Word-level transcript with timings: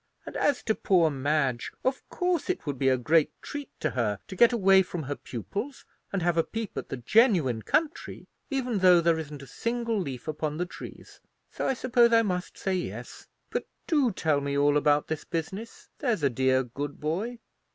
And 0.25 0.35
as 0.35 0.63
to 0.63 0.73
poor 0.73 1.11
Madge, 1.11 1.71
of 1.85 2.01
course 2.09 2.49
it 2.49 2.65
would 2.65 2.79
be 2.79 2.89
a 2.89 2.97
great 2.97 3.31
treat 3.43 3.69
to 3.81 3.91
her 3.91 4.17
to 4.29 4.35
get 4.35 4.51
away 4.51 4.81
from 4.81 5.03
her 5.03 5.15
pupils 5.15 5.85
and 6.11 6.23
have 6.23 6.37
a 6.37 6.43
peep 6.43 6.75
at 6.75 6.89
the 6.89 6.97
genuine 6.97 7.61
country, 7.61 8.25
even 8.49 8.79
though 8.79 8.99
there 8.99 9.19
isn't 9.19 9.43
a 9.43 9.45
single 9.45 9.99
leaf 10.01 10.27
upon 10.27 10.57
the 10.57 10.65
trees. 10.65 11.19
So 11.51 11.67
I 11.67 11.75
suppose 11.75 12.11
I 12.13 12.23
must 12.23 12.57
say 12.57 12.73
yes. 12.73 13.27
But 13.51 13.67
do 13.85 14.11
tell 14.11 14.41
me 14.41 14.57
all 14.57 14.75
about 14.75 15.05
this 15.05 15.23
business, 15.23 15.89
there's 15.99 16.23
a 16.23 16.31
dear 16.31 16.63
good 16.63 16.99
boy." 16.99 17.37